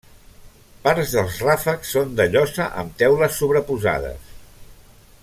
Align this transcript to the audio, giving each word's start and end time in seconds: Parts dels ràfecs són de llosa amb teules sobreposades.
Parts 0.85 1.11
dels 1.17 1.35
ràfecs 1.49 1.91
són 1.97 2.17
de 2.21 2.27
llosa 2.37 2.67
amb 2.85 2.99
teules 3.03 3.39
sobreposades. 3.43 4.37